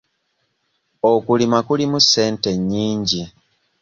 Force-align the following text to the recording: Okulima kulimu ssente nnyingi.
Okulima 1.11 1.59
kulimu 1.67 1.97
ssente 2.03 2.49
nnyingi. 2.57 3.23